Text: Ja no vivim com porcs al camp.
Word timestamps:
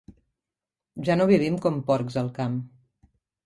Ja 1.11 1.17
no 1.21 1.29
vivim 1.33 1.61
com 1.67 1.79
porcs 1.93 2.19
al 2.25 2.35
camp. 2.41 2.61